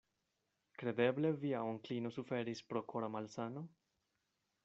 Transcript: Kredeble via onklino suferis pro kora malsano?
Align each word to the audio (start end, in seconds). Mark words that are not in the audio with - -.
Kredeble 0.83 1.31
via 1.43 1.59
onklino 1.73 2.11
suferis 2.17 2.65
pro 2.71 2.83
kora 2.95 3.13
malsano? 3.17 3.67